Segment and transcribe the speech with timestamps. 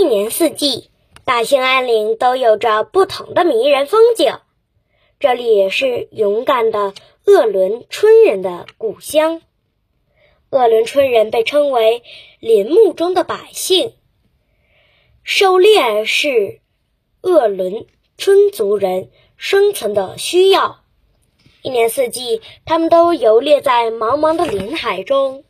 [0.00, 0.88] 一年四季，
[1.26, 4.38] 大兴安岭都有着不同的迷人风景。
[5.18, 6.94] 这里也是勇敢的
[7.26, 9.42] 鄂伦春人的故乡。
[10.48, 12.02] 鄂伦春人被称为
[12.38, 13.92] 林木中的百姓。
[15.22, 16.60] 狩猎是
[17.20, 17.84] 鄂伦
[18.16, 20.80] 春族人生存的需要。
[21.60, 25.44] 一年四季，他们都游猎在茫茫的林海中。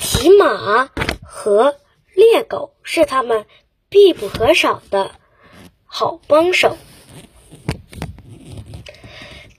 [0.00, 0.88] 骑马
[1.22, 1.76] 和
[2.22, 3.46] 猎狗是他们
[3.88, 5.10] 必不可少的
[5.84, 6.76] 好帮手。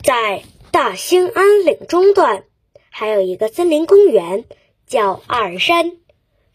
[0.01, 2.45] 在大兴安岭中段，
[2.89, 4.45] 还有一个森林公园，
[4.87, 5.97] 叫阿尔山。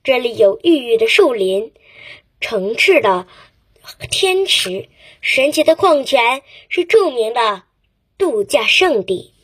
[0.02, 1.74] 这里有郁郁的树林、
[2.40, 3.26] 澄澈的
[4.10, 4.88] 天池、
[5.20, 7.64] 神奇的矿泉，是著名的
[8.16, 9.34] 度假胜地。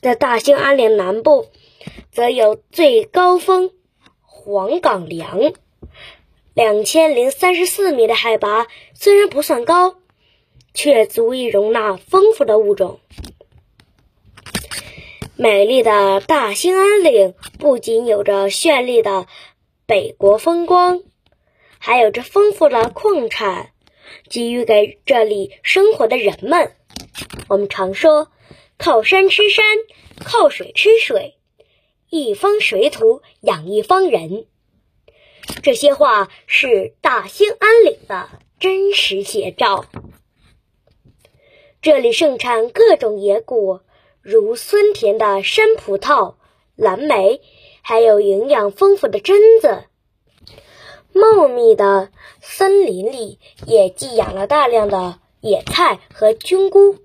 [0.00, 1.48] 在大兴安岭南部，
[2.10, 3.70] 则有最高峰
[4.50, 5.52] 黄岗梁，
[6.54, 9.96] 两千零三十四米的海拔，虽然不算高。
[10.72, 13.00] 却足以容纳丰富的物种。
[15.36, 19.26] 美丽的大兴安岭不仅有着绚丽的
[19.86, 21.02] 北国风光，
[21.78, 23.72] 还有着丰富的矿产，
[24.30, 26.76] 给予给这里生活的人们。
[27.48, 28.30] 我们常说
[28.78, 29.64] “靠山吃山，
[30.24, 31.37] 靠水吃水，
[32.10, 34.46] 一方水土养一方人”，
[35.62, 38.28] 这些话是大兴安岭的
[38.58, 39.84] 真实写照。
[41.80, 43.82] 这里盛产各种野果，
[44.20, 46.34] 如酸甜的山葡萄、
[46.74, 47.40] 蓝莓，
[47.82, 49.84] 还有营养丰富的榛子。
[51.12, 56.96] 茂密的森林里也寄养了大量的野菜和菌菇，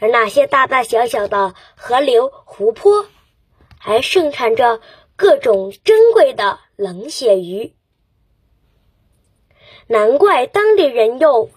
[0.00, 3.06] 而那些大大小小的河流、湖泊，
[3.86, 4.80] 还盛产着
[5.14, 7.72] 各种珍贵的冷血鱼。
[9.86, 11.50] 难怪当地人用。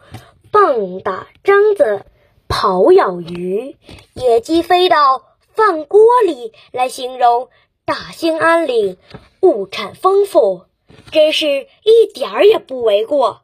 [0.51, 2.05] 棒打獐子，
[2.47, 3.77] 刨咬鱼，
[4.15, 5.23] 野鸡飞到
[5.53, 7.49] 饭锅里，来形容
[7.85, 8.97] 大兴安岭
[9.41, 10.65] 物产丰富，
[11.11, 13.43] 真是一点儿也不为过。